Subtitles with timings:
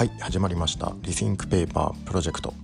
[0.00, 0.94] はい始まりました。
[1.02, 2.54] Rethink Paper Project。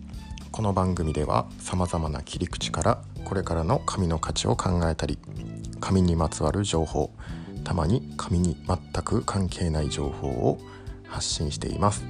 [0.50, 5.19] この番組ではさまざまな切り口からこれからの紙の価値を考えたり
[5.78, 7.10] 紙にまつわる情報
[7.62, 10.59] たまに紙に全く関係ない情報を
[11.07, 12.07] 発信しています。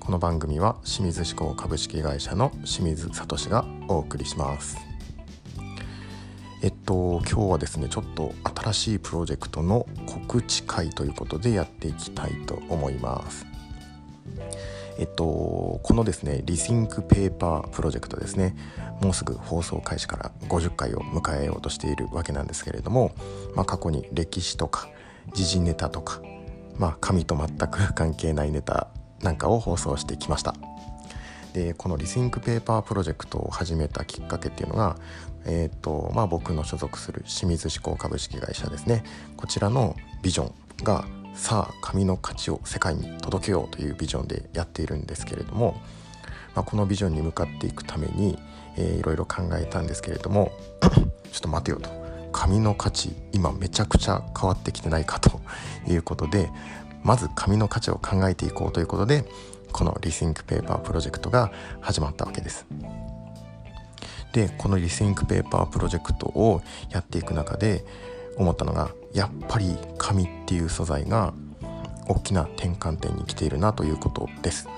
[0.00, 4.76] この番組は清水紙工株式会社の清水聡がお送りします。
[6.60, 13.53] えっと今日はですねちょっと新しいプロジェクトの告知会ということでやっていきたいと思います。
[14.98, 18.56] えっとこのですね Rethink Paper Project ですね。
[19.00, 23.12] もうすぐ放送開始から50回を迎えようとしているわけなんですけれども、
[23.54, 24.88] まあ、過去に歴史とか
[25.34, 26.22] 時事ネタとか、
[26.78, 28.88] まあ、紙と全く関係ないネタ
[29.20, 30.54] なんかを放送してきました。
[31.52, 34.96] でこの Rethink Paper Project を始めたきっかけっていうのが、
[35.44, 39.04] えーとまあ、僕の所属する清水紙工株式会社ですね。
[39.36, 41.04] こちらのビジョンが
[41.34, 45.80] さあ紙の価値を世界に届けようというビジョンでやっているんですけれども、
[46.54, 48.38] まあ、このビジョンに向かっていくために、
[48.76, 50.52] えー、いろいろ考えたんですけれども
[51.32, 51.90] ちょっと待てよと
[52.32, 55.40] 紙の価値今めちゃくちゃ変わってきてないかと
[55.90, 56.50] いうことで
[57.02, 59.24] まず紙の価値を考えていこうということで
[59.72, 62.64] この Rethink Paper Project が始まったわけです。
[64.32, 67.84] でこの Rethink Paper Project をやっていく中で
[68.36, 71.32] 思ったのがやっぱり紙っていう素材が
[72.06, 74.68] 大きな転換点に来ているなということです。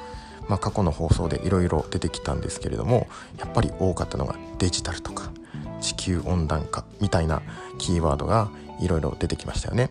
[0.49, 5.33] まあ、過去の放送でいろいろ出てきたんですけれどもやっぱり多かったのがデジタルとか
[5.81, 7.43] 地球温暖化みたいな
[7.79, 8.49] キーワードが
[8.81, 9.91] いろいろ出てきましたよね。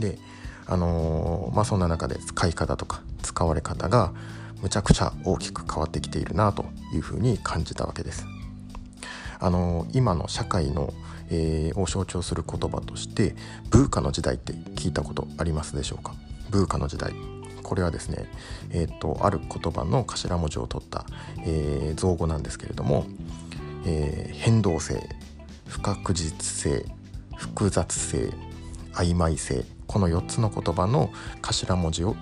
[0.00, 0.18] で
[0.66, 4.12] あのー、まあそんな中で使い方とか使われ方が
[4.62, 8.26] むちゃくちゃ大きく変わってきているなというふうに感じたわけです。
[9.38, 10.92] あのー、今の社会の、
[11.30, 13.34] えー、を象徴する言葉として
[13.70, 16.14] ブーカの時代って聞いたことありますでしょうか？
[16.50, 17.12] ブーカの時代。
[17.62, 18.30] これはですね、
[18.70, 21.04] えーと、ある言葉の頭文字を取った、
[21.44, 23.06] えー、造語なんですけれども、
[23.84, 25.02] えー、変動性
[25.66, 26.86] 不確実性
[27.34, 28.32] 複雑性
[28.92, 31.10] 曖昧性この4つの言葉の
[31.42, 32.14] 頭文字を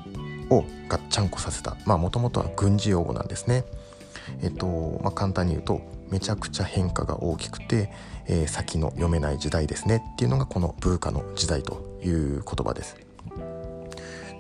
[0.51, 1.77] をガッチャンコさせた。
[1.85, 3.65] まあもともとは軍事用語なんですね。
[4.43, 7.91] えっとまあ、簡単に言うとめちゃくちゃ変化が大きくて、
[8.27, 12.97] えー、先の読めない時代ですねっていうのがこのブーカの時代という言葉です。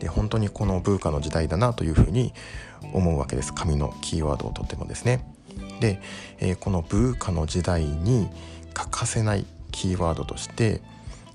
[0.00, 2.34] で本当にこのブーカの時代だなというふうに
[2.92, 5.24] 思うわけです紙のキーワードをとってもですね。
[5.80, 6.00] で、
[6.38, 8.28] えー、このブーカの時代に
[8.74, 10.82] 欠かせないキーワードとして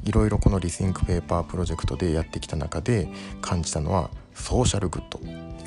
[0.04, 3.08] いろいろこの Rethink Paper Project でやってきた中で
[3.42, 4.10] 感じたのは
[4.40, 5.20] Social Good。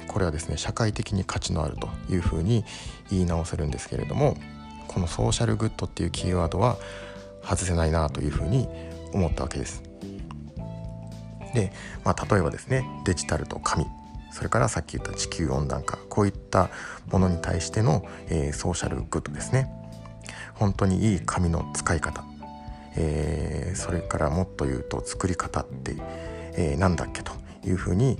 [0.08, 2.64] これはですね社会的に価値のあるというふうに
[3.10, 4.36] 言い直せるんですけれども
[4.86, 6.76] この Social Good っていうキーワードは
[7.42, 8.68] 外せないなというふうに
[9.12, 9.82] 思ったわけです。
[11.54, 11.72] で、
[12.04, 13.86] まあ、例えばですねデジタルと紙。
[14.32, 15.98] それからさっき言った地球温暖化。
[16.08, 16.70] こういった
[17.10, 19.70] ものに対しての、えー、 Social Good ですね。
[20.54, 22.24] 本当にいい紙の使い方、
[22.96, 25.96] えー、それからもっと言うと作り方って、
[26.54, 27.32] えー、何だっけと
[27.64, 28.18] いうふうに、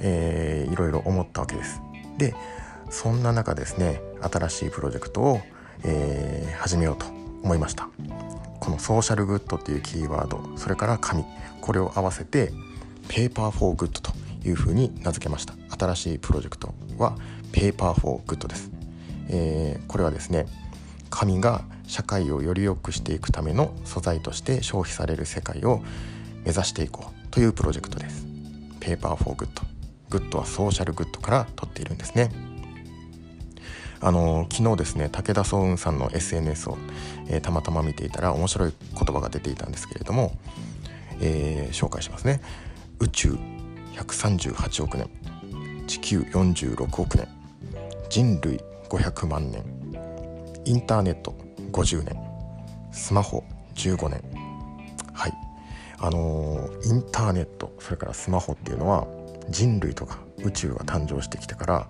[0.00, 1.80] えー、いろいろ思ったわけです。
[2.18, 2.34] で
[2.90, 5.40] そんな中ですね新しいプロジェクトを、
[5.84, 7.06] えー、始めようと
[7.42, 7.88] 思いました。
[8.60, 11.24] この Social Good っていうキーワードそれから紙
[11.60, 12.52] これを合わせて
[13.08, 14.12] ペーパーフォーグッドと
[14.46, 15.54] いうふうに名付けました。
[15.76, 17.16] 新しいプロジェクトは
[17.50, 18.70] ペーパーフォーグッドです、
[19.28, 20.46] えー、これはですね
[21.10, 25.82] 紙が社会をより良くしていくための素材として消費される世界を
[26.44, 28.26] 目指していこうというプロジェクトです。
[28.80, 32.30] Paper for Good。Good は Social Good から取っているんですね。
[34.00, 36.76] あの昨日ですね武田双雲さんの SNS を、
[37.28, 40.32] えー、たまたま見ていたら面白い言葉が出ていたんですけれども、
[41.20, 42.42] えー、紹介しますね。
[42.98, 43.38] 宇宙
[43.94, 45.08] 138億年。
[45.86, 47.28] 地球46億年。
[48.10, 49.64] 人類500万年。
[50.66, 51.34] インターネット
[51.70, 52.16] 50年。
[52.92, 53.44] スマホ
[53.76, 54.20] 15年。
[55.14, 55.32] はい。
[55.98, 59.06] あのー、インターネットそれからスマホっていうのは
[59.50, 61.88] 人類とか宇宙が誕生してきてから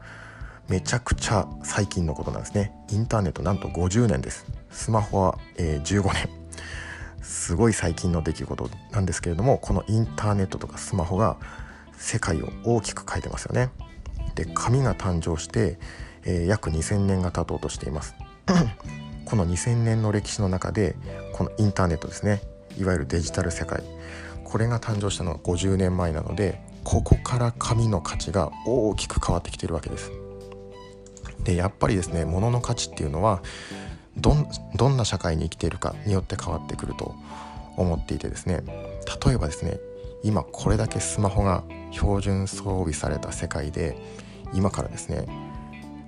[0.68, 2.72] めちゃくちゃ最近のことなんですね。
[2.90, 4.46] インターネットなんと50年です。
[4.70, 6.28] スマホは、えー、15年。
[7.20, 11.36] すごい最近の出来事なんですけれどもこのインターネットとかスマホが
[11.96, 13.70] 世界を大きく変えてますよね。
[14.34, 15.78] で紙が誕生して、
[16.24, 18.14] えー、約2000年が経とうとしています。
[19.24, 20.96] この2000年の歴史の中で
[21.32, 22.42] このインターネットですね。
[22.78, 23.82] いわゆるデジタル世界。
[24.52, 30.12] これが誕生したのが50年前なのでここから紙の価値が大きく変わってきているわけです
[31.42, 33.42] でやっぱりですね物の価値っていうのは
[34.18, 37.14] どんな社会に生きているかによって変わってくると
[37.78, 38.62] 思っていてですね
[39.24, 39.80] 例えばですね
[40.22, 43.96] 今これだけスマホが標準装備された世界で
[44.52, 45.24] 今からですね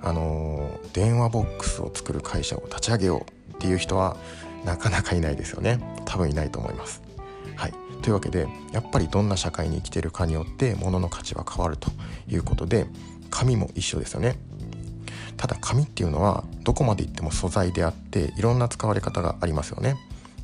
[0.02, 4.18] あの電話ボックスを作る会社を立ち上げようっていう人は
[4.66, 7.03] なかなかいないですよね多分いないと思います。
[7.56, 11.90] はい、というわけでやっぱりどんな社会に生きてるかによって物の価値は変わると
[12.28, 12.86] いうことで
[13.30, 14.36] 紙も一緒ですよね。
[15.36, 19.96] ただ紙っていうのはどこまでいっても素材であっていろんな使われ方がありますよね。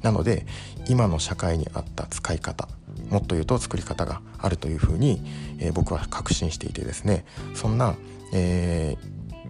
[0.03, 0.47] なので
[0.89, 2.69] 今の社会に合った使い方
[3.11, 5.23] もっと言うと作り方があるというふうに、
[5.59, 7.25] えー、僕は確信していてですね
[7.55, 7.97] そんな、
[8.33, 8.97] え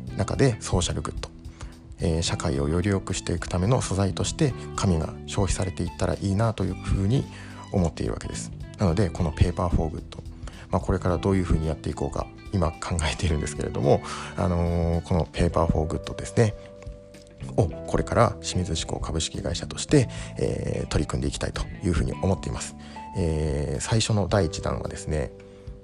[0.08, 1.29] ー、中でソーシャルグッド、
[2.00, 7.25] えー、社会をより良くしていくための素材として紙が消費されていったらいいなというふうに
[7.73, 8.50] 思っているわけです。
[8.79, 10.23] なのでこのペーパーフォーグッド、
[10.70, 14.02] まあ、これからどういうふうにやっていこうか今考えているんですけれども、
[14.37, 16.55] あのー、このペーパーフォーグッドですね
[17.56, 20.08] をこれから清水紙工株式会社として、
[20.38, 22.76] えー、取り組んでいきたいというふうに思っています、
[23.17, 25.31] えー、最初の第1弾はですね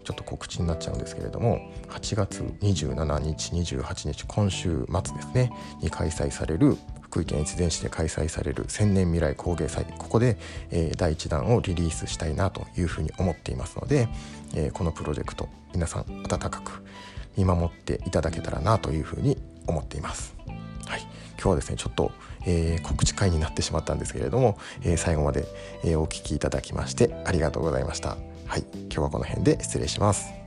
[0.07, 10.39] ちょっと告知になっちゃうんですけれども8月27日28日今週末ですねに開催される福井県越前市で開催される千年未来工芸祭ここで、
[10.71, 14.09] えー、第1弾をリリースしたいなというふうに思っていますので、
[14.55, 16.85] えー、このプロジェクト皆さん温かく
[17.37, 19.37] 見守っていただけたらなというふうに
[19.67, 20.37] 思っています。
[20.87, 21.01] はい、
[21.33, 22.13] 今日はですねちょっと、
[22.47, 25.47] えー、告知会になってしまったんですけれども、えー、最後まで、
[25.83, 28.17] えー、お聴きいただきましてありがとうございました。
[28.47, 30.46] はい、今日はこの辺で失礼します。